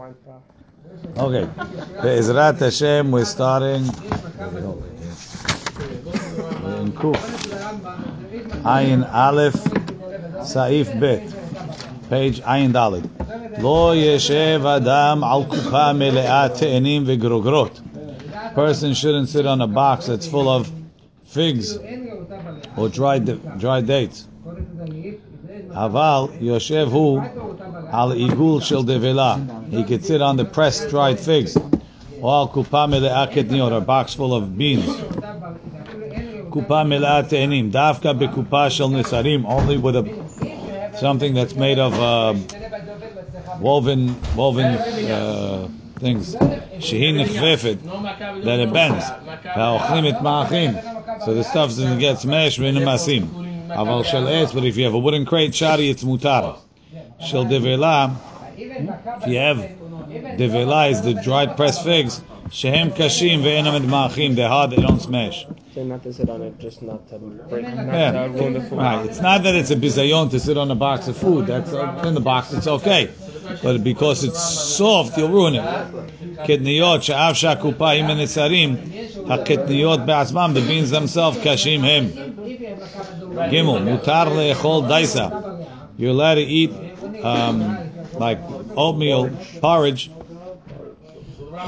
Okay. 0.00 1.46
Be'ezrat 2.02 2.58
Hashem, 2.58 3.10
we're 3.10 3.26
starting 3.26 3.84
in 6.72 6.92
Kuf. 6.92 7.20
Ayin 8.64 9.04
Aleph, 9.12 9.54
Saif 10.40 10.98
Bet. 10.98 11.22
Page 12.08 12.40
Ayin 12.40 12.72
Dalid. 12.72 13.04
Lo 13.60 13.94
yeshev 13.94 14.64
adam 14.64 15.22
al 15.22 15.44
kupa 15.44 15.92
mele'at 15.94 16.56
te'enim 16.56 17.04
ve'grogrot. 17.04 18.54
Person 18.54 18.94
shouldn't 18.94 19.28
sit 19.28 19.44
on 19.44 19.60
a 19.60 19.66
box 19.66 20.06
that's 20.06 20.26
full 20.26 20.48
of 20.48 20.72
figs 21.24 21.76
or 22.78 22.88
dried 22.88 23.26
dried 23.58 23.86
dates. 23.86 24.28
Aval 25.50 26.28
yoshev 26.40 26.92
al 27.92 28.10
igul 28.10 28.62
shel 28.62 28.84
devela. 28.84 29.68
He 29.68 29.82
could 29.84 30.04
sit 30.04 30.22
on 30.22 30.36
the 30.36 30.44
pressed 30.44 30.88
dried 30.90 31.18
figs. 31.18 31.56
Or 32.20 32.32
al 32.32 32.48
kupa 32.48 32.86
mele'at 32.88 33.32
ketniot, 33.32 33.76
a 33.76 33.80
box 33.80 34.14
full 34.14 34.32
of 34.32 34.56
beans. 34.56 34.86
Kupa 36.50 36.84
mele'at 36.86 37.30
te'enim. 37.30 37.72
Dafka 37.72 38.14
bekupa 38.16 38.70
shel 38.70 38.90
nisarim. 38.90 39.44
Only 39.44 39.76
with 39.76 39.96
a 39.96 40.04
something 40.98 41.34
that's 41.34 41.54
made 41.54 41.78
of 41.78 41.94
uh, 41.94 42.34
woven 43.58 44.14
woven 44.36 44.66
uh, 44.66 45.68
things. 45.98 46.36
Shehi 46.36 47.12
nechvefet 47.14 48.44
that 48.44 48.60
it 48.60 48.72
bends. 48.72 49.04
So 51.24 51.34
the 51.34 51.42
stuff 51.42 51.70
doesn't 51.70 51.98
get 51.98 52.18
smashed 52.20 52.58
v'nemasim. 52.60 53.39
Aval 53.76 54.04
shel 54.04 54.24
etz, 54.24 54.52
but 54.52 54.64
if 54.64 54.76
you 54.76 54.84
have 54.84 54.94
a 54.94 54.98
wooden 54.98 55.24
crate, 55.24 55.54
shari, 55.54 55.88
it's 55.90 56.02
mutar. 56.04 56.58
Shel 57.20 57.44
devela, 57.44 58.16
if 58.56 59.26
you 59.26 59.38
have 59.38 59.56
devela 60.38 60.90
is 60.90 61.02
the 61.02 61.14
dried 61.14 61.56
pressed 61.56 61.84
figs. 61.84 62.20
Shehem 62.50 62.90
kashim 62.90 63.42
ve'enam 63.42 63.84
ma'achim. 63.86 64.34
They're 64.34 64.48
hard, 64.48 64.72
they 64.72 64.76
don't 64.76 65.00
smash. 65.00 65.46
So 65.72 65.84
not 65.84 66.02
to 66.02 66.12
sit 66.12 66.28
on 66.28 66.42
it, 66.42 66.58
just 66.58 66.82
not 66.82 67.08
to 67.10 67.18
break, 67.18 67.62
not 67.62 67.86
Yeah. 67.86 68.10
to 68.10 68.28
ruin 68.30 68.54
the 68.54 68.60
food. 68.60 68.78
Right. 68.78 69.06
It's 69.06 69.20
not 69.20 69.44
that 69.44 69.54
it's 69.54 69.70
a 69.70 69.76
bizayon 69.76 70.30
to 70.32 70.40
sit 70.40 70.58
on 70.58 70.68
a 70.68 70.74
box 70.74 71.06
of 71.06 71.16
food. 71.16 71.46
That's 71.46 71.72
uh, 71.72 72.02
in 72.04 72.14
the 72.14 72.20
box. 72.20 72.52
It's 72.52 72.66
okay, 72.66 73.08
but 73.62 73.84
because 73.84 74.24
it's 74.24 74.42
soft, 74.42 75.16
you'll 75.16 75.28
ruin 75.28 75.54
it. 75.54 75.62
Ketniyot 76.44 77.04
she'av 77.04 77.34
shakupa 77.36 77.96
im 77.96 78.06
nesarim 78.06 78.78
haketniyot 79.26 80.54
the 80.54 80.60
beans 80.60 80.90
themselves 80.90 81.38
kashim 81.38 81.84
him. 81.84 82.39
Gimel 83.51 83.79
mutar 83.87 84.27
le'echol 84.27 84.87
daisa. 84.87 85.25
You're 85.97 86.11
allowed 86.11 86.35
to 86.35 86.41
eat 86.41 86.71
um, 87.23 87.77
like 88.19 88.39
oatmeal 88.75 89.29
porridge. 89.61 90.11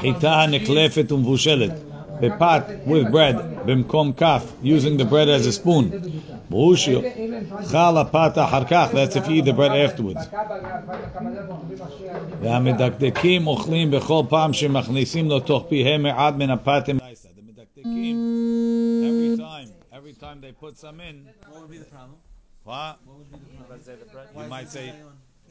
Hita 0.02 0.46
neklefet 0.52 1.08
umvushelet. 1.08 1.74
Bepat 2.20 2.86
with 2.86 3.10
bread. 3.10 3.36
Bimkom 3.66 4.16
kaf 4.16 4.44
using 4.62 4.96
the 4.96 5.04
bread 5.04 5.28
as 5.28 5.46
a 5.46 5.52
spoon. 5.52 5.84
Bushio. 6.50 7.00
Chala 7.70 8.10
pata 8.10 8.46
harkach. 8.50 8.92
That's 8.92 9.16
if 9.16 9.28
you 9.28 9.36
eat 9.36 9.44
the 9.44 9.52
bread 9.52 9.72
afterwards. 9.72 10.26
והמדקדקים 12.42 13.46
אוכלים 13.46 13.90
בכל 13.90 14.22
פעם 14.28 14.52
שמכניסים 14.52 15.30
לתוך 15.30 15.64
פיהם 15.68 16.02
מעט 16.02 16.34
מן 16.34 16.50
הפתם. 16.50 16.96
The 16.96 17.02
מדקדקים, 17.42 17.84
every 17.84 18.61
time, 19.43 19.73
every 19.91 20.13
time 20.13 20.41
they 20.41 20.51
put 20.51 20.77
some 20.77 20.99
in. 20.99 21.27
What 21.49 21.61
would 21.61 21.71
be 21.71 21.77
the 21.77 21.85
problem? 21.85 22.17
What? 22.63 22.99
What 23.05 23.17
would 23.17 23.31
be 23.31 23.37
the 23.37 24.05
problem? 24.05 24.43
You 24.43 24.49
might 24.49 24.69
say 24.69 24.93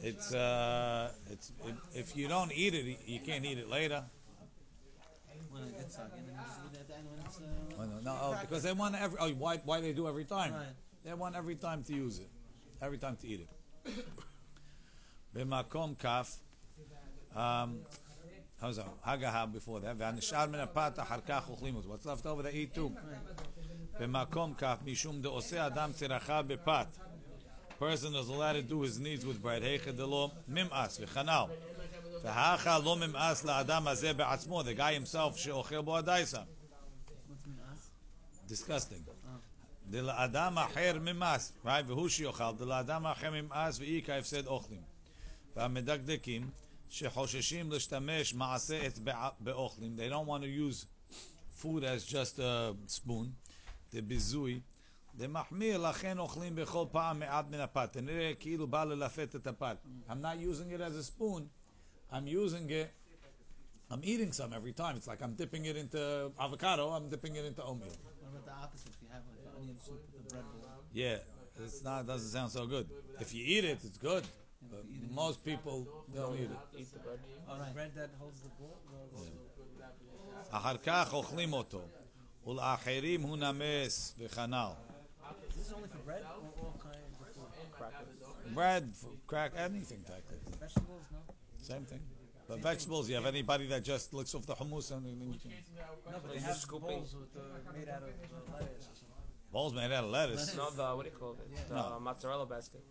it's 0.01 0.33
uh, 0.33 1.11
it's 1.29 1.51
if, 1.65 1.75
if, 1.95 2.17
you 2.17 2.27
don't 2.27 2.51
eat 2.53 2.73
it, 2.73 2.99
you 3.05 3.19
can't 3.19 3.45
eat 3.45 3.57
it 3.57 3.69
later. 3.69 4.03
When 5.49 5.63
it 5.63 5.77
gets 5.77 5.93
stuck, 5.93 6.11
and 6.17 6.27
then 6.27 6.35
uh, 6.35 8.01
no, 8.03 8.17
oh, 8.21 8.37
because 8.41 8.63
they 8.63 8.73
want 8.73 8.95
every. 8.99 9.17
Oh, 9.19 9.29
why? 9.31 9.57
Why 9.63 9.81
they 9.81 9.93
do 9.93 10.07
every 10.07 10.25
time? 10.25 10.53
They 11.05 11.13
want 11.13 11.35
every 11.35 11.55
time 11.55 11.83
to 11.83 11.93
use 11.93 12.19
it, 12.19 12.29
every 12.81 12.97
time 12.97 13.17
to 13.17 13.27
eat 13.27 13.47
it. 13.85 13.93
B'makom 15.35 15.97
kaf. 15.99 16.37
Um, 17.35 17.79
how's 18.59 18.77
that? 18.77 18.87
Hagahab 19.05 19.53
before 19.53 19.79
that. 19.81 19.97
What's 21.87 22.05
left 22.05 22.25
over, 22.25 22.43
they 22.43 22.51
eat 22.51 22.73
too. 22.75 22.95
במקום 24.00 24.54
כף, 24.54 24.78
משום 24.84 25.22
דעושה 25.22 25.66
אדם 25.66 25.92
צרכה 25.92 26.42
בפת. 26.42 26.86
Person 27.80 28.14
is 28.14 28.28
allowed 28.28 28.56
to 28.56 28.62
do 28.62 28.82
his 28.82 28.98
needs 28.98 29.24
with 29.24 29.42
bread. 29.42 29.62
היכא 29.62 29.90
דלא 29.92 30.30
ממאס 30.48 30.98
וחנל. 31.00 31.44
והכה 32.22 32.78
לא 32.78 32.96
ממאס 32.96 33.44
לאדם 33.44 33.88
הזה 33.88 34.12
בעצמו. 34.12 34.62
The 34.62 34.76
guy 34.78 35.04
himself 35.04 35.36
שאוכל 35.36 35.80
בו 35.80 35.96
הדייסה. 35.96 36.42
what's 36.42 37.46
mean 37.46 38.50
us? 38.50 38.52
disgusting. 38.52 39.10
דלאדם 39.90 40.58
אחר 40.58 40.98
ממאס, 41.00 41.52
right? 41.64 41.68
והוא 41.86 42.08
שיאכל, 42.08 42.52
דלאדם 42.58 43.06
אחר 43.06 43.30
ממאס 43.30 43.78
ואי 43.78 44.02
כהפסד 44.06 44.46
אוכלים. 44.46 44.82
והמדקדקים 45.56 46.50
שחוששים 46.90 47.72
להשתמש 47.72 48.34
מעשה 48.34 48.86
את 48.86 48.98
בע- 48.98 49.28
באוכלים, 49.40 49.96
they 49.98 50.12
don't 50.12 50.26
want 50.28 50.42
to 50.42 50.46
use 50.46 50.86
food 51.62 51.82
as 51.82 52.10
just 52.12 52.38
a 52.38 52.72
spoon, 52.96 53.26
דביזוי, 53.92 54.60
דמחמיר 55.16 55.78
לכן 55.78 56.18
אוכלים 56.18 56.54
בכל 56.54 56.86
פעם 56.90 57.18
מעט 57.18 57.46
מן 57.48 57.60
הפת. 57.60 57.90
כנראה 57.92 58.32
כאילו 58.40 58.66
בא 58.66 58.84
ללפת 58.84 59.36
את 59.36 59.46
הפת. 59.46 59.76
I'm 60.08 60.12
not 60.12 60.38
using 60.40 60.70
it 60.70 60.80
as 60.80 60.96
a 60.96 61.02
spoon, 61.02 61.42
I'm 62.12 62.26
using 62.26 62.70
it 62.70 62.88
I'm 63.90 64.00
eating 64.02 64.32
some 64.32 64.52
every 64.52 64.72
time. 64.72 64.96
It's 64.96 65.06
like 65.06 65.22
I'm 65.22 65.32
dipping 65.32 65.64
it 65.64 65.76
into 65.76 66.30
avocado. 66.38 66.90
I'm 66.90 67.08
dipping 67.08 67.36
it 67.36 67.44
into 67.46 67.62
oatmeal. 67.62 67.88
What 67.88 68.14
about 68.30 68.44
the 68.44 68.52
opposite? 68.64 68.88
If 68.88 68.98
you 69.02 69.08
have 69.14 69.22
like 69.32 69.56
onion 69.58 69.78
soup 69.84 70.00
with 70.12 70.28
the 70.28 70.34
bread 70.34 70.44
bowl, 70.52 70.68
Yeah, 70.92 71.18
it's 71.64 71.82
not. 71.82 72.06
Doesn't 72.06 72.28
sound 72.28 72.50
so 72.52 72.66
good. 72.66 72.86
If 73.18 73.34
you 73.34 73.42
eat 73.46 73.64
it, 73.64 73.78
it's 73.82 73.98
good. 73.98 74.24
But 74.70 74.84
most 75.14 75.42
people 75.44 75.86
don't 76.14 76.36
eat 76.36 76.50
it. 76.56 76.80
Eat 76.80 76.92
the 76.92 76.98
bread. 76.98 77.18
oh, 77.48 77.58
right. 77.58 77.72
bread 77.74 77.92
that 77.96 78.10
holds 78.18 78.40
the 78.42 78.50
bowl. 78.58 78.76
The, 78.90 79.30
אחר 80.50 80.76
כך 80.76 81.12
אוכלים 81.12 81.52
אותו, 81.52 81.88
ולאחרים 82.46 83.22
הוא 83.22 83.36
נמס 83.36 84.14
וחנל. 84.18 84.68
Is 85.50 85.56
this 85.56 85.72
only 85.72 85.88
for 85.88 85.98
bread 86.06 86.22
or 86.22 86.64
all 86.64 86.74
kinds 86.82 87.18
of 87.20 87.26
food? 87.34 87.70
Crackers. 87.72 88.54
Bread, 88.54 88.84
f- 88.92 89.08
crack, 89.26 89.52
anything 89.56 90.00
technically. 90.12 90.52
Vegetables, 90.60 91.02
no. 91.12 91.20
Same 91.70 91.84
thing. 91.84 92.00
But 92.48 92.60
vegetables, 92.60 93.08
you 93.10 93.14
have 93.16 93.26
anybody 93.26 93.66
that 93.66 93.82
just 93.84 94.14
licks 94.14 94.34
off 94.34 94.46
the 94.46 94.54
hummus 94.54 94.90
and 94.90 95.04
then 95.04 95.20
you 95.20 95.38
can. 95.38 95.50
No, 96.10 96.18
but 96.22 96.32
they 96.32 96.40
have 96.40 96.58
bowls 96.70 97.14
with, 97.20 97.36
uh, 97.36 97.72
made 97.76 97.88
out 97.90 98.02
of 98.02 98.08
uh, 98.08 98.56
lettuce 98.56 98.86
or 98.92 98.94
something. 99.00 99.52
Bowls 99.52 99.74
made 99.74 99.92
out 99.92 100.04
of 100.04 100.10
lettuce. 100.10 100.56
No, 100.56 100.70
the 100.70 100.96
what 100.96 101.04
do 101.04 101.10
you 101.10 101.16
call 101.16 101.32
it? 101.32 101.68
The 101.68 101.74
No. 101.74 102.00
mozzarella 102.00 102.46
basket. 102.46 102.82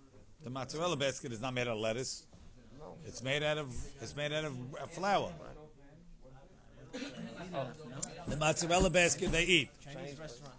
The 0.44 0.52
mozzarella 0.52 0.96
basket 0.96 1.32
is 1.32 1.42
not 1.42 1.54
made 1.56 1.68
out 1.68 1.78
of 1.78 1.80
lettuce. 1.80 2.28
No. 2.78 2.98
It's 3.06 3.24
made 3.24 3.42
out 3.42 3.58
of 3.58 3.68
it's 4.02 4.16
made 4.16 4.32
out 4.32 4.46
of 4.46 4.54
uh, 4.76 4.86
Oh. 7.55 7.67
The 8.29 8.37
mozzarella 8.37 8.91
basket 8.91 9.33
they 9.33 9.45
eat. 9.45 9.71
Chinese 9.85 10.19
restaurant. 10.19 10.55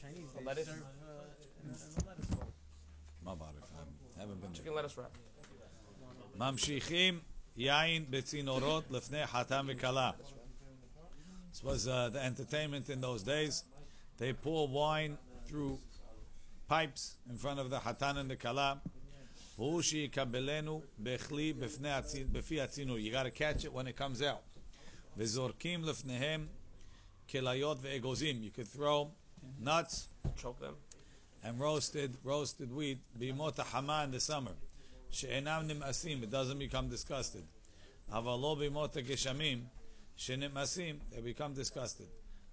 Chinese. 0.00 0.24
Lettuce. 0.44 0.68
Lettuce 0.68 0.82
uh, 3.26 4.20
haven't 4.20 4.40
been 4.40 4.52
Chicken 4.52 4.74
lettuce 4.74 4.96
wrap. 4.96 5.10
Mamshichim 6.38 7.20
yain 7.58 8.06
betzinorot 8.06 8.84
lefne 8.90 9.26
hatam 9.26 9.74
v'kala. 9.74 10.14
This 11.50 11.62
was 11.64 11.88
uh, 11.88 12.10
the 12.12 12.22
entertainment 12.22 12.90
in 12.90 13.00
those 13.00 13.22
days. 13.22 13.64
They 14.18 14.32
pour 14.32 14.68
wine 14.68 15.18
through 15.46 15.78
pipes 16.68 17.16
in 17.30 17.36
front 17.38 17.60
of 17.60 17.70
the 17.70 17.78
hatan 17.78 18.18
and 18.18 18.30
the 18.30 18.36
kala. 18.36 18.80
You 19.58 19.80
got 23.10 23.22
to 23.22 23.30
catch 23.30 23.64
it 23.64 23.72
when 23.72 23.86
it 23.86 23.96
comes 23.96 24.20
out. 24.20 24.42
Vizorkim 25.18 25.84
lefnehem 25.84 26.46
kelayot 27.28 27.78
ve'egozim. 27.78 28.42
You 28.42 28.50
could 28.50 28.68
throw 28.68 29.10
nuts, 29.60 30.08
choke 30.36 30.60
them, 30.60 30.74
and 31.42 31.58
roasted 31.58 32.14
roasted 32.22 32.74
wheat 32.74 32.98
bimot 33.18 33.58
hama 33.58 34.02
in 34.04 34.10
the 34.10 34.20
summer. 34.20 34.52
She'enam 35.10 35.68
nimasim. 35.68 36.22
It 36.22 36.30
doesn't 36.30 36.58
become 36.58 36.88
disgusted. 36.88 37.44
Avalo 38.12 38.56
bimot 38.58 38.92
geshamim 38.92 39.60
she'nimasim. 40.16 40.96
They 41.14 41.20
become 41.22 41.54
disgusted. 41.54 42.08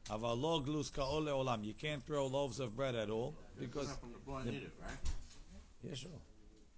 Avalo 0.10 0.66
glus 0.66 0.90
kaole 0.90 1.28
olam. 1.28 1.66
You 1.66 1.74
can't 1.74 2.04
throw 2.06 2.28
loaves 2.28 2.60
of 2.60 2.76
bread 2.76 2.96
at 2.96 3.10
all 3.10 3.36
because. 3.60 3.88
The, 3.88 4.52
native, 4.52 4.72
right? 4.82 4.98
Yeah, 5.82 5.96
sure. 5.96 6.12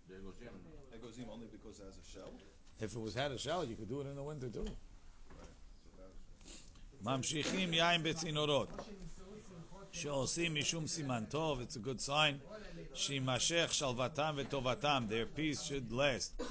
Egozim 0.09 1.29
only 1.31 1.47
because 1.51 1.79
it 1.79 1.85
has 1.85 1.95
a 1.97 2.11
shell. 2.11 2.31
If 2.79 2.95
it 2.95 2.99
was 2.99 3.13
had 3.13 3.31
a 3.31 3.37
shell, 3.37 3.63
you 3.65 3.75
could 3.75 3.87
do 3.87 4.01
it 4.01 4.07
in 4.07 4.15
the 4.15 4.23
winter 4.23 4.49
too. 4.49 4.65
ממשיכים 7.04 7.74
יין 7.74 8.02
בצינורות. 8.02 8.68
שעושים 9.92 10.54
משום 10.54 10.86
סימן 10.86 11.24
טוב, 11.28 11.60
it's 11.60 11.76
a 11.76 11.78
good 11.78 12.08
sign. 12.08 12.58
שימשך 12.94 13.68
שלוותם 13.72 14.34
וטובתם, 14.36 15.06
their 15.08 15.38
peace 15.38 15.62
should 15.68 15.92
last. 15.92 16.42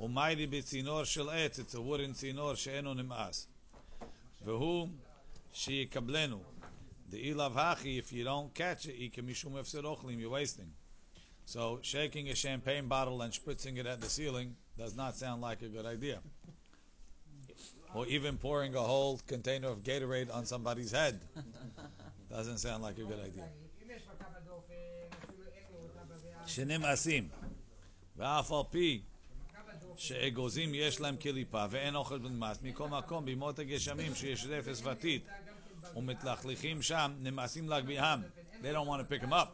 ומיידי 0.00 0.46
בצינור 0.46 1.04
של 1.04 1.28
עץ, 1.28 1.58
it's 1.58 1.74
a 1.74 1.78
wooden 1.78 2.12
צינור 2.14 2.54
שאינו 2.54 2.94
נמאס. 2.94 3.48
והוא 4.44 4.88
שיקבלנו. 5.52 6.42
דאילב 7.08 7.58
הכי, 7.58 8.00
if 8.00 8.12
you 8.12 8.24
don't 8.24 8.58
catch 8.58 8.86
it, 8.86 8.88
היא 8.88 9.10
כמשום 9.12 9.56
הפסד 9.56 9.84
אוכלים, 9.84 10.20
you're 10.20 10.30
wasting. 10.30 10.70
So 11.46 11.78
shaking 11.82 12.28
a 12.28 12.34
champagne 12.34 12.88
bottle 12.88 13.22
and 13.22 13.32
spritzing 13.32 13.78
it 13.78 13.86
at 13.86 14.00
the 14.00 14.10
ceiling 14.10 14.56
does 14.76 14.96
not 14.96 15.16
sound 15.16 15.40
like 15.40 15.62
a 15.62 15.68
good 15.68 15.86
idea. 15.86 16.20
Or 17.94 18.06
even 18.06 18.36
pouring 18.36 18.74
a 18.74 18.82
whole 18.82 19.20
container 19.26 19.68
of 19.68 19.82
Gatorade 19.82 20.30
on 20.34 20.44
somebody's 20.44 20.90
head 20.90 21.20
doesn't 22.30 22.58
sound 22.58 22.82
like 22.82 22.98
a 22.98 23.02
good 23.10 23.20
idea. 23.20 23.48
שנמאסים, 26.46 27.28
ואף 28.16 28.52
על 28.52 28.62
פי 28.70 29.02
שאגוזים 29.96 30.74
יש 30.74 31.00
להם 31.00 31.16
קליפה 31.16 31.64
ואין 31.70 31.94
אוכל 31.94 32.18
בנמאס, 32.18 32.62
מכל 32.62 32.88
מקום 32.88 33.24
בימות 33.24 33.58
הגשמים 33.58 34.14
שיש 34.14 34.46
רפס 34.46 34.82
ותית 34.86 35.24
ומתלכלכים 35.96 36.82
שם, 36.82 37.12
נמאסים 37.18 37.68
להגביהם. 37.68 38.22
They 38.62 38.72
don't 38.72 38.86
want 38.86 39.00
to 39.00 39.04
pick 39.04 39.22
them 39.22 39.32
up. 39.32 39.48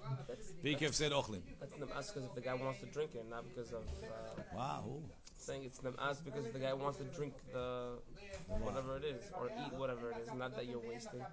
ויהי 0.62 0.76
כהפסד 0.78 1.12
אוכלים. 1.12 1.40
That's 1.60 1.72
Namaz 1.74 2.14
because 2.14 2.24
if 2.24 2.34
the 2.34 2.40
guy 2.40 2.54
wants 2.54 2.80
to 2.80 2.86
drink 2.86 3.14
it, 3.14 3.24
not 3.28 3.44
because 3.48 3.72
of 3.72 3.82
uh, 4.02 4.54
וואו, 4.54 4.82
הוא. 4.82 5.02
saying 5.38 5.64
it's 5.64 5.78
Namaz 5.78 6.16
because 6.24 6.46
the 6.52 6.58
guy 6.58 6.72
wants 6.72 6.98
to 6.98 7.04
drink 7.18 7.34
the 7.52 7.98
whatever 8.66 8.96
it 8.96 9.04
is 9.04 9.24
or 9.38 9.46
eat 9.48 9.72
whatever 9.72 10.10
it 10.10 10.16
is. 10.22 10.28
Not 10.34 10.54
that 10.56 10.66
you're 10.66 10.86
wasting. 10.92 11.24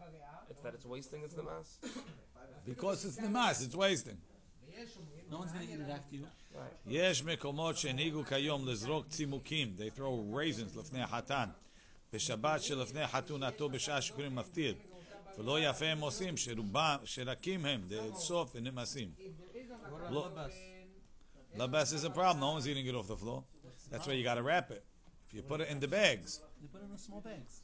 It's 0.50 0.62
that 0.64 0.74
it's 0.74 0.86
wasting. 0.86 1.22
It's 1.24 1.36
Namaz. 1.36 1.68
Because 2.66 3.06
it's 3.06 3.20
נמאס, 3.20 3.66
it's 3.66 3.76
wasting. 3.76 4.18
No 5.30 5.40
one's 5.40 5.52
gonna 5.52 5.66
eat 5.66 5.80
it 5.80 5.90
after 5.90 6.16
you. 6.16 6.26
יש 6.88 7.24
מקומות 7.24 7.78
שהנהיגו 7.78 8.24
כיום 8.26 8.68
לזרוק 8.68 9.08
צימוקים, 9.08 9.76
they 9.78 9.98
throw 9.98 10.34
raisins 10.34 10.80
לפני 10.80 11.02
החתן, 11.02 11.50
בשבת 12.14 12.62
שלפני 12.62 13.08
חתונתו 13.08 13.70
בשעה 13.70 14.02
שקוראים 14.02 14.36
מפתיע. 14.36 14.74
ולא 15.38 15.60
יפה 15.60 15.86
הם 15.86 16.00
עושים, 16.00 16.38
שרובם, 16.38 16.98
שרקים 17.06 17.66
הם, 17.66 17.82
לאסוף 17.90 18.52
ונמאסים. 18.56 19.12
לא, 20.10 20.30
לבס 21.56 21.94
is 21.94 22.04
a 22.06 22.10
problem, 22.10 22.40
no 22.40 22.52
one's 22.52 22.68
eating 22.68 22.86
it 22.86 22.96
off 22.96 23.08
the 23.08 23.18
floor. 23.18 23.44
That's 23.92 24.06
why 24.08 24.14
you 24.14 24.24
gotta 24.24 24.44
wrap 24.44 24.72
it. 24.72 24.84
If 25.35 25.39
you 25.39 25.43
put 25.49 25.61
it 25.63 25.69
in 25.69 25.81
the 25.81 25.89
bags, 25.89 26.39
They 26.63 26.69
put 26.69 26.81
it 26.81 26.85
in 26.85 26.93
the 26.93 26.99
small 26.99 27.21
bags. 27.21 27.63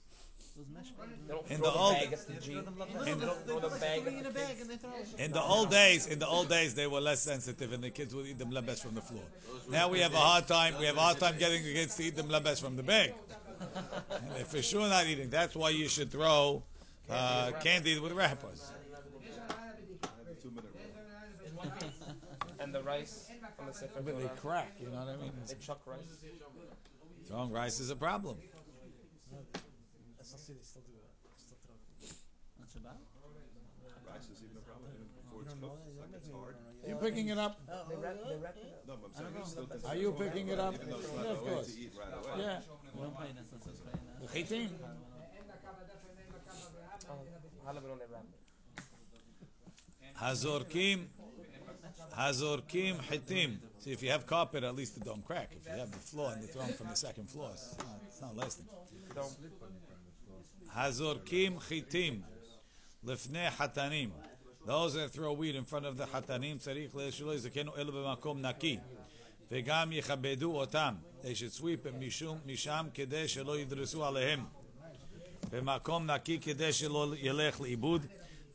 Those 0.56 0.66
mesh 0.74 0.90
bags. 0.90 1.12
In 1.50 1.58
the 1.60 1.70
the, 1.70 1.72
old- 1.72 1.94
bag 1.94 2.12
at 2.12 2.26
the 2.26 2.32
G. 2.40 2.52
Throw 2.54 2.62
them 2.62 2.78
like 2.80 3.04
They 3.04 3.14
don't 3.14 3.46
throw 3.46 3.60
the 3.60 3.68
bag 3.78 4.02
Put 4.02 4.08
it 4.08 4.14
at 4.14 4.18
in 4.18 4.24
the 4.24 4.30
bag 4.30 4.48
kids. 4.48 4.60
and 4.62 4.70
they 4.70 4.76
throw 4.76 4.90
it. 4.90 5.24
in 5.24 5.30
the 5.30 5.40
old 5.40 5.70
days, 5.70 6.06
in 6.08 6.18
the 6.18 6.26
old 6.26 6.48
days, 6.48 6.74
they 6.74 6.88
were 6.88 7.00
less 7.00 7.22
sensitive 7.22 7.72
and 7.72 7.80
the 7.84 7.90
kids 7.90 8.12
would 8.12 8.26
eat 8.26 8.38
them 8.38 8.50
lebes 8.50 8.80
from 8.82 8.96
the 8.96 9.00
floor. 9.00 9.22
Now 9.70 9.88
we 9.88 10.00
have 10.00 10.12
a 10.14 10.16
hard 10.16 10.48
time, 10.48 10.74
we 10.80 10.86
have 10.86 10.96
a 10.96 11.00
hard 11.00 11.20
time 11.20 11.38
getting 11.38 11.62
the 11.62 11.72
kids 11.72 11.94
to 11.94 12.02
eat 12.02 12.16
them 12.16 12.28
lebes 12.28 12.58
from 12.58 12.74
the 12.74 12.82
bag. 12.82 13.14
And 14.10 14.32
they're 14.34 14.44
for 14.44 14.62
sure 14.62 14.88
not 14.88 15.06
eating. 15.06 15.30
That's 15.30 15.54
why 15.54 15.70
you 15.70 15.86
should 15.86 16.10
throw 16.10 16.64
uh, 17.08 17.52
candy 17.62 18.00
with 18.00 18.10
wrappers. 18.10 18.72
Two 20.42 20.50
minute 20.50 20.64
rule. 20.74 21.72
And 22.58 22.74
the 22.74 22.82
rice 22.82 23.28
on 23.60 23.66
the 23.66 23.72
sefer 23.74 24.00
But 24.02 24.18
they 24.18 24.28
crack, 24.40 24.72
you 24.80 24.86
know 24.86 24.96
what 25.04 25.08
I 25.08 25.16
mean? 25.22 25.32
They 25.46 25.54
chuck 25.64 25.82
rice. 25.86 26.00
Throwing 27.30 27.52
rice 27.52 27.78
is 27.78 27.90
a 27.90 27.96
problem. 27.96 28.36
I 28.42 30.22
still 30.24 30.38
see 30.38 30.52
they 30.52 30.66
still 30.66 30.82
do 30.82 30.90
that. 30.98 31.14
Still 31.38 31.58
throw 31.62 31.78
it. 32.02 32.10
On 32.58 32.66
Shabbat? 32.66 32.98
Rice 34.10 34.26
is 34.34 34.42
even 34.42 34.56
a 34.58 34.66
problem 34.66 34.90
before 35.22 35.42
it's 35.46 35.54
cooked. 35.54 35.78
Like 36.00 36.10
it's 36.18 36.26
hard. 36.34 36.56
You 36.88 36.96
picking 36.96 37.28
it 37.28 37.38
up? 37.38 37.60
They 37.88 37.94
wrap, 37.94 38.16
they 38.26 38.34
wrap 38.34 38.56
it 38.58 38.66
up. 38.66 38.82
No, 38.88 38.98
but 38.98 39.14
I'm 39.14 39.30
saying 39.30 39.38
it's 39.38 39.50
still 39.50 39.68
Are 39.86 39.94
you 39.94 40.10
picking 40.18 40.48
it 40.48 40.58
up? 40.58 40.74
even 40.74 40.90
though 40.90 40.98
it's 40.98 41.08
Yeah, 41.22 41.30
of 41.30 41.40
course. 41.46 41.66
to 41.72 41.80
eat 41.80 41.92
right 41.94 42.10
away. 42.18 42.42
Yeah. 42.42 42.58
We 42.96 43.02
don't 43.02 43.14
pay 43.16 43.30
that. 43.30 43.46
That's 43.46 43.66
not 43.66 43.78
paying 43.94 44.10
that. 44.10 44.26
The 44.26 44.34
chitin. 44.34 44.70
Halibut 47.64 47.90
on 47.92 47.98
they 48.00 48.10
wrap 48.10 48.26
it. 48.26 48.40
Hazorkim. 50.18 51.06
Hazorkim 52.19 52.97
hitim. 53.03 53.57
See, 53.79 53.91
if 53.91 54.01
you 54.01 54.09
have 54.09 54.25
carpet, 54.25 54.63
at 54.63 54.75
least 54.75 54.97
it 54.97 55.05
don't 55.05 55.25
crack. 55.25 55.51
If 55.51 55.65
you 55.65 55.79
have 55.79 55.91
the 55.91 55.99
floor 55.99 56.31
and 56.31 56.41
they're 56.41 56.47
thrown 56.47 56.73
from 56.73 56.87
the 56.87 56.95
second 56.95 57.29
floor, 57.29 57.49
it's 57.53 57.77
not, 57.77 58.01
it's 58.07 58.21
not 58.21 58.35
lasting. 58.35 58.65
Don't. 59.13 59.35
Hazorkim 60.75 61.59
chitim. 61.61 62.21
Lifnei 63.05 63.49
hatanim. 63.49 64.11
Those 64.65 64.95
that 64.95 65.11
throw 65.11 65.33
weed 65.33 65.55
in 65.55 65.65
front 65.65 65.85
of 65.85 65.97
the 65.97 66.05
hatanim, 66.05 66.59
צריך 66.59 66.91
שלא 67.09 67.35
יזכנו 67.35 67.77
אלו 67.77 67.93
במקום 67.93 68.41
נקי. 68.41 68.79
וגם 69.51 69.91
יכבדו 69.91 70.59
אותם. 70.59 70.95
They 71.21 71.35
should 71.35 71.53
sweep 71.53 71.85
it 71.85 71.95
משום, 71.99 72.39
משם 72.45 72.87
כדי 72.93 73.27
שלא 73.27 73.59
ידרסו 73.59 74.05
עליהם. 74.05 74.45
במקום 75.51 76.11
נקי 76.11 76.39
כדי 76.39 76.73
שלא 76.73 77.13
ילך 77.17 77.61
לאיבוד. 77.61 78.05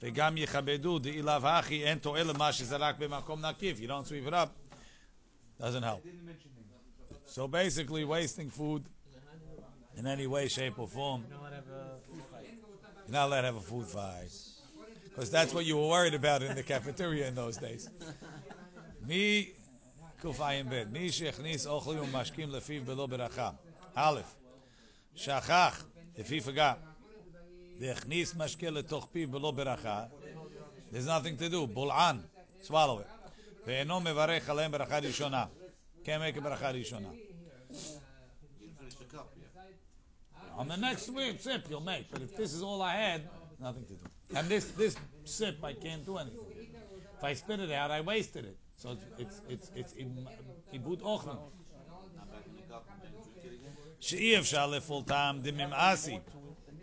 וגם 0.03 0.37
יכבדו, 0.37 0.99
דאילב 0.99 1.47
הכי, 1.47 1.85
אין 1.85 1.99
תועל 1.99 2.27
למה 2.27 2.53
שזה 2.53 2.77
רק 2.77 2.99
במקום 2.99 3.47
נקי. 3.47 3.73
If 3.73 3.81
you 3.81 3.87
don't 3.87 4.07
sweep 4.07 4.27
it 4.29 4.35
up, 4.35 4.49
doesn't 5.61 5.83
help. 5.83 6.03
So 7.27 7.47
basically, 7.47 8.05
wasting 8.05 8.51
food 8.51 8.83
in 9.97 10.07
any 10.07 10.27
way, 10.27 10.49
shape, 10.49 10.79
or 10.79 10.89
form, 10.89 11.23
You 11.23 11.35
know 11.35 11.41
what? 11.43 11.53
Have 11.53 11.69
a 11.69 11.99
food 12.09 12.23
fight. 12.33 12.49
you're 13.07 13.13
not 13.13 13.27
allowed 13.27 13.43
to 13.43 13.47
have 13.47 13.57
a 13.57 13.61
food 13.61 13.87
fight. 13.87 14.33
Because 15.05 15.31
that's 15.31 15.53
what 15.53 15.65
you 15.67 15.77
were 15.77 15.89
worried 15.89 16.15
about 16.15 16.43
in 16.43 16.55
the 16.57 16.63
cafeteria 16.63 17.29
in 17.29 17.35
those 17.35 17.57
days. 17.57 17.89
מי, 19.03 19.53
קע"ב, 20.17 20.85
מי 20.91 21.13
שהכניס 21.13 21.67
אוכל 21.67 21.91
ומשקים 21.91 22.51
לפיו 22.51 22.85
בלא 22.85 23.07
ברכה. 23.07 23.51
א', 23.95 24.21
שכח, 25.15 25.85
לפי 26.19 26.41
forgot, 26.41 26.77
והכניס 27.81 28.35
משקה 28.35 28.71
לתוך 28.71 29.09
פיו 29.13 29.31
בלא 29.31 29.51
ברכה, 29.51 30.07
there's 30.93 31.07
nothing 31.07 31.41
to 31.41 31.53
do, 31.53 31.67
בולען, 31.73 32.21
swallow 32.63 33.01
it. 33.01 33.31
ואינו 33.67 34.01
מברך 34.01 34.49
עליהם 34.49 34.71
ברכה 34.73 34.99
ראשונה. 34.99 35.47
can't 36.05 36.21
make 36.21 36.37
a 36.37 36.41
ברכה 36.41 36.71
ראשונה. 36.71 37.09
You 37.11 38.69
finish 38.79 38.95
the 38.95 39.17
cup, 39.17 39.33
yeah. 39.37 40.61
On 40.61 40.69
the 40.69 40.77
next 40.77 41.07
sip, 41.07 41.41
sip 41.41 41.63
you'll 41.71 41.81
make, 41.81 42.11
but 42.11 42.21
if 42.23 42.37
this 42.37 42.53
is 42.53 42.63
all 42.63 42.83
I 42.83 42.95
had, 42.95 43.21
nothing 43.61 43.85
to 43.85 43.95
do. 43.95 44.07
And 44.37 44.49
this 44.49 44.65
this 44.83 44.95
sip 45.25 45.57
I 45.65 45.73
can't 45.85 46.05
do 46.05 46.19
anything. 46.19 46.47
If 47.19 47.25
I 47.25 47.33
spit 47.35 47.61
it 47.61 47.73
out, 47.81 47.91
I 47.91 48.01
wasted 48.01 48.45
it. 48.45 48.57
So 48.77 48.87
it's 48.93 49.37
it's 49.49 49.69
it's 49.81 49.93
it's 50.01 50.21
ibud 50.77 51.01
ochlan. 51.13 51.39
Not 52.17 52.27
back 52.33 52.45
in 52.51 52.55
the 52.59 52.65
cup 52.73 52.85
and 52.93 52.99
then 53.03 53.13
drink 53.13 53.45
it 53.45 53.55
again. 53.59 53.75
שאי 54.01 54.39
אפשר 54.39 54.67
לפול 54.67 55.03
טעם 55.03 55.43
דממאסי 55.43 56.19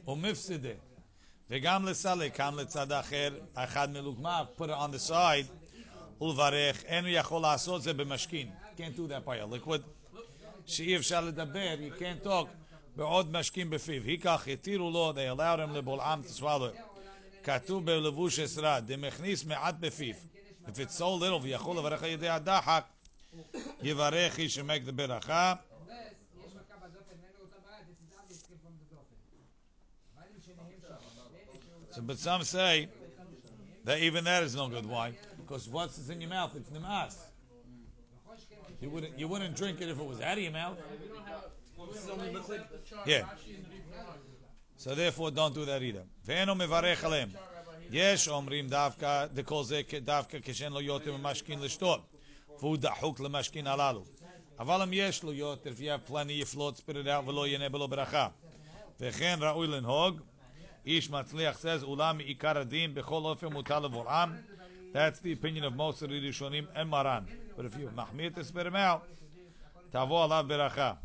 ומפסידה 0.07 0.69
וגם 1.49 1.85
לסלק 1.85 2.35
כאן 2.35 2.55
לצד 2.55 2.91
אחר 2.91 3.39
אחד 3.53 3.89
מלוגמיו 3.89 4.45
put 4.57 4.61
it 4.61 4.65
on 4.65 4.95
the 4.95 5.09
side 5.09 5.67
ולברך 6.23 6.83
אין 6.83 7.05
הוא 7.05 7.13
יכול 7.13 7.41
לעשות 7.41 7.83
זה 7.83 7.93
במשכין 7.93 8.51
can't 8.77 8.97
do 8.97 9.09
that 9.09 9.27
by 9.27 9.51
a 9.51 9.65
liquid 9.65 10.07
שאי 10.65 10.97
אפשר 10.97 11.21
לדבר 11.21 11.75
you 11.79 11.99
can't 11.99 12.27
talk 12.27 12.47
בעוד 12.95 13.31
משכין 13.31 13.69
בפיו 13.69 14.03
היכך 14.03 14.47
התירו 14.53 14.91
לו 14.91 15.13
they 15.13 15.37
allowed 15.37 15.69
him 15.69 15.77
לבולעם 15.77 16.21
to 16.21 16.39
swallow 16.39 16.75
it 16.75 16.81
כתוב 17.43 17.85
בלבוש 17.85 18.39
עשרה 18.39 18.79
דמכניס 18.79 19.45
מעט 19.45 19.75
בפיו 19.79 20.15
if 20.67 20.69
it's 20.69 20.97
so 20.97 21.21
little 21.21 21.41
ויכול 21.41 21.77
לברך 21.77 22.03
על 22.03 22.09
ידי 22.09 22.29
הדחק 22.29 22.85
יברך 23.83 24.35
he 24.35 24.49
should 24.55 24.67
make 24.67 24.87
the 24.87 24.91
ברכה 24.91 25.53
So, 31.91 32.01
but 32.01 32.17
some 32.17 32.43
say 32.43 32.89
that 33.85 33.99
even 33.99 34.23
that 34.25 34.43
is 34.43 34.55
no 34.55 34.67
good. 34.67 34.85
Why? 34.85 35.13
Because 35.37 35.69
once 35.69 35.97
it's 35.97 36.09
in 36.09 36.19
your 36.21 36.29
mouth, 36.29 36.51
it's 36.55 36.69
nimas. 36.69 37.15
You 38.81 38.89
wouldn't 38.89 39.17
you 39.17 39.27
wouldn't 39.27 39.55
drink 39.55 39.81
it 39.81 39.89
if 39.89 39.99
it 39.99 40.05
was 40.05 40.21
out 40.21 40.37
of 40.37 40.43
your 40.43 40.51
mouth. 40.51 40.77
This 41.93 42.03
is 42.03 42.09
only 42.09 42.31
liquid. 42.33 42.61
Yeah. 43.05 43.23
So 44.75 44.93
therefore, 44.93 45.31
don't 45.31 45.55
do 45.55 45.65
that 45.65 45.81
either. 45.81 46.03
ואינו 46.25 46.55
מברך 46.55 47.03
עליהם. 47.03 47.29
יש 47.91 48.27
אומרים 48.27 48.67
דווקא, 48.67 49.25
דכל 49.25 49.63
זה 49.63 49.81
דווקא 50.03 50.37
כשאין 50.43 50.73
לו 50.73 50.81
יותר 50.81 51.17
ממשכין 51.17 51.59
לשתות, 51.59 52.01
והוא 52.59 52.77
דחוק 52.77 53.19
למשכין 53.19 53.67
הללו. 53.67 54.03
אבל 54.59 54.81
אם 54.81 54.89
יש 54.93 55.23
לו 55.23 55.33
יותר, 55.33 55.69
if 55.69 55.79
you 55.79 56.07
have 56.07 56.11
plenty, 56.11 56.31
יפלוט 56.31 56.77
spit 56.77 57.05
it 57.05 57.07
out 57.07 57.29
ולא 57.29 57.47
ינא 57.47 57.69
בלא 57.69 57.87
ברכה. 57.87 58.29
וכן 58.99 59.37
ראוי 59.41 59.67
לנהוג, 59.67 60.21
Ish 60.84 61.10
Matzliach 61.10 61.56
says, 61.56 61.84
Ulam 61.84 62.20
Ikar 62.20 62.64
Bechol 62.66 63.26
Ofer 63.26 63.48
Mutal 63.48 64.32
That's 64.92 65.20
the 65.20 65.32
opinion 65.32 65.64
of 65.64 65.74
most 65.74 66.02
of 66.02 66.10
the 66.10 66.20
Rishonim 66.20 66.66
and 66.74 66.90
Maran. 66.90 67.26
But 67.56 67.66
if 67.66 67.78
you 67.78 67.90
Mahmir 67.96 68.34
to 68.34 68.44
spit 68.44 68.66
him 68.66 68.76
out, 68.76 69.06
Tavo 69.92 70.28
Alav 70.28 70.48
Beracha. 70.48 70.98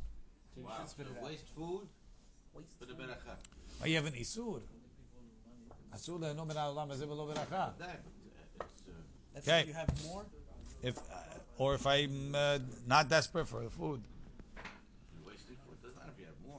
Wow, 0.55 0.71
waste 1.21 1.47
food 1.55 1.87
you 3.85 3.95
have 3.95 4.05
an 4.05 4.13
Isur. 4.13 4.61
Asur 5.95 6.19
le'enu 6.19 6.47
min 6.47 6.55
beracha. 6.55 7.71
Okay. 9.37 9.65
You 9.67 9.73
have 9.73 10.03
more? 10.05 10.25
If, 10.81 10.97
uh, 10.97 11.01
or 11.57 11.75
if 11.75 11.85
I'm 11.85 12.33
uh, 12.33 12.59
not 12.87 13.09
desperate 13.09 13.47
for 13.47 13.63
the 13.63 13.69
food. 13.69 14.01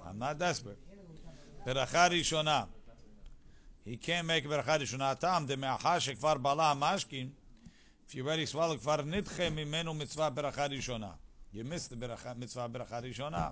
I'm 0.06 0.18
not 0.18 0.38
desperate. 0.38 0.78
Beracha 1.66 2.10
rishonah. 2.10 2.66
He 3.85 3.97
can't 3.97 4.27
make 4.27 4.47
ברכה 4.47 4.75
ראשונה. 4.75 5.11
הטעם 5.11 5.45
דמאחר 5.45 5.99
שכבר 5.99 6.33
בלה 6.33 6.71
המשכין, 6.71 7.29
if 8.07 8.11
you 8.11 8.15
already 8.15 8.53
swallow, 8.53 8.77
כבר 8.79 9.01
נדחה 9.01 9.49
ממנו 9.49 9.93
מצווה 9.93 10.29
ברכה 10.29 10.65
ראשונה. 10.65 11.11
You 11.53 11.57
missed 11.57 11.91
the 11.91 11.95
ברכה, 11.95 12.33
מצווה 12.33 12.67
ברכה 12.67 12.99
ראשונה. 12.99 13.49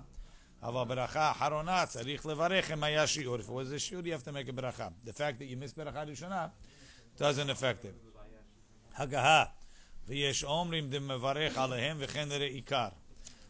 אבל 0.62 0.84
ברכה 0.84 1.20
האחרונה 1.20 1.86
צריך 1.86 2.26
לברך 2.26 2.70
אם 2.70 2.84
היה 2.84 3.06
שיעור. 3.06 3.36
If 3.36 3.40
it 3.40 3.52
was 3.52 3.72
a 3.72 3.78
shiur, 3.78 4.06
you 4.06 4.12
have 4.12 4.24
to 4.24 4.32
make 4.32 4.48
a 4.48 4.52
ברכה. 4.52 4.88
The 5.04 5.12
fact 5.12 5.38
that 5.38 5.48
you 5.50 5.56
missed 5.56 5.76
ברכה 5.76 6.02
ראשונה 6.02 6.48
doesn't 7.18 7.50
affect 7.50 7.84
it. 7.84 8.12
הגהה, 8.94 9.44
ויש 10.06 10.44
אומרים 10.44 10.90
דמברך 10.90 11.58
עליהם 11.58 11.96
וכן 12.00 12.28
לעיקר. 12.28 12.88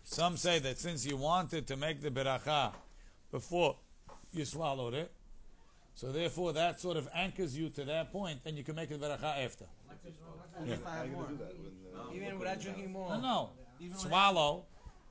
Some 0.04 0.36
say 0.36 0.58
that 0.58 0.78
since 0.78 1.06
you 1.06 1.16
wanted 1.16 1.66
to 1.66 1.76
make 1.76 2.00
the 2.00 2.10
beracha 2.10 2.72
before 3.30 3.76
you 4.32 4.44
swallowed 4.44 4.94
it, 4.94 5.12
so 5.97 6.11
therefore, 6.11 6.53
that 6.53 6.79
sort 6.79 6.95
of 6.95 7.09
anchors 7.11 7.57
you 7.57 7.69
to 7.69 7.83
that 7.85 8.11
point, 8.11 8.39
and 8.45 8.55
you 8.55 8.63
can 8.63 8.75
make 8.75 8.91
a 8.91 8.97
veracha 8.99 9.43
after. 9.43 9.65
Yeah. 10.63 10.75
Even 12.13 12.37
without 12.37 12.61
drinking 12.61 12.91
more. 12.91 13.09
No, 13.15 13.19
no. 13.19 13.49
Even 13.79 13.97
Swallow, 13.97 14.65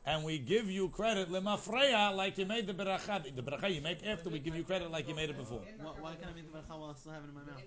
and 0.04 0.22
we 0.22 0.38
give 0.38 0.70
you 0.70 0.88
credit 0.90 1.28
lemafreya 1.28 2.14
like 2.14 2.38
you 2.38 2.46
made 2.46 2.68
the 2.68 2.72
beracha. 2.72 3.34
The 3.34 3.42
beracha 3.42 3.74
you 3.74 3.80
make 3.80 4.06
after 4.06 4.30
we 4.30 4.38
give 4.38 4.54
you 4.54 4.62
credit 4.62 4.92
like 4.92 5.08
you 5.08 5.16
made 5.16 5.28
it 5.28 5.36
before. 5.36 5.58
Why, 5.80 6.14
can't 6.14 6.30
I 6.30 6.34
make 6.36 6.52
the 6.52 6.58
beracha 6.58 6.78
while 6.78 6.90
I 6.90 6.94
still 6.94 7.10
have 7.10 7.24
it 7.24 7.30
in 7.30 7.34
my 7.34 7.42
mouth? 7.42 7.62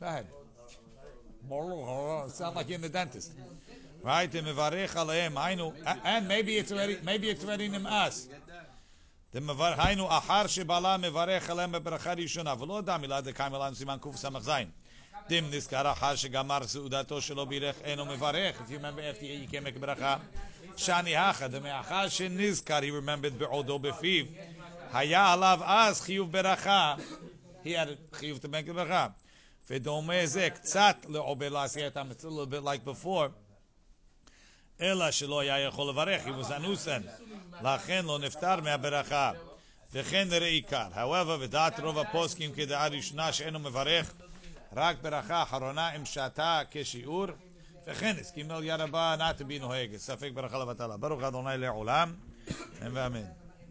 Go 0.00 0.06
ahead. 0.06 0.26
Sound 2.32 2.56
like 2.56 2.68
you're 2.68 2.74
in 2.74 2.82
the 2.82 2.88
dentist, 2.88 3.32
right? 4.02 4.34
And 4.34 6.26
maybe 6.26 6.56
it's 6.56 6.72
already 6.72 6.98
maybe 7.04 7.28
it's 7.28 7.44
already 7.44 7.66
in 7.66 7.86
us. 7.86 8.28
היינו 9.58 10.18
אחר 10.18 10.46
שבעלה 10.46 10.96
מברך 10.96 11.50
עליהם 11.50 11.72
בברכה 11.72 12.12
ראשונה, 12.12 12.54
ולא 12.58 12.80
דע 12.80 12.96
מילה 12.96 13.20
דקאי 13.20 13.50
לנו 13.52 13.74
סימן 13.74 13.96
קס"ז. 14.00 14.50
דים 15.28 15.50
נזכר 15.50 15.92
אחר 15.92 16.16
שגמר 16.16 16.66
סעודתו 16.66 17.20
שלא 17.20 17.44
בירך 17.44 17.76
אינו 17.84 18.04
מברך. 18.04 18.60
If 18.60 18.70
you 18.70 18.74
remember 18.74 19.00
after 19.00 19.24
you 19.24 19.52
can't 19.52 19.76
make 19.76 19.78
ברכה. 19.80 20.16
שאני 20.76 21.16
הכא 21.16 21.46
דמאחר 21.46 22.08
שנזכר, 22.08 22.78
he 22.78 23.04
remembered 23.04 23.34
בעודו 23.38 23.78
בפיו. 23.78 24.24
היה 24.92 25.32
עליו 25.32 25.60
אז 25.64 26.00
חיוב 26.00 26.32
ברכה. 26.32 26.94
He 27.64 27.68
had 27.68 28.16
חיוב 28.16 28.38
make 28.44 28.72
ברכה. 28.72 29.06
ודומה 29.70 30.26
זה 30.26 30.48
קצת 30.50 30.96
לעובר 31.08 31.48
לעשיית 31.48 31.96
bit 31.96 32.64
like 32.64 32.88
before. 32.88 33.43
אלא 34.80 35.10
שלא 35.10 35.40
היה 35.40 35.58
יכול 35.60 35.88
לברך, 35.88 36.26
he 36.26 36.28
was 36.28 36.52
אנוסן. 36.56 37.02
לכן 37.62 38.04
לא 38.04 38.18
נפטר 38.18 38.60
מהברכה. 38.60 39.32
וכן 39.92 40.28
נראה 40.30 40.46
עיקר. 40.46 40.86
However, 40.94 41.40
ודעת 41.40 41.80
רוב 41.80 41.98
הפוסקים 41.98 42.52
כדעה 42.52 42.88
ראשונה 42.88 43.32
שאינו 43.32 43.58
מברך, 43.58 44.12
רק 44.72 44.96
ברכה 45.02 45.42
אחרונה 45.42 45.96
אם 45.96 46.04
שתה 46.04 46.60
כשיעור, 46.70 47.26
וכן 47.86 48.16
הסכים 48.20 48.50
על 48.50 48.64
יד 48.64 48.80
הבא 48.80 49.16
to 49.38 49.42
be 49.42 49.60
נוהג. 49.60 49.96
ספק 49.96 50.30
ברכה 50.34 50.58
לבטלה. 50.58 50.96
ברוך 50.96 51.22
אדוני 51.22 51.58
לעולם, 51.58 52.14
אמן 52.82 52.90
ואמן. 52.92 53.43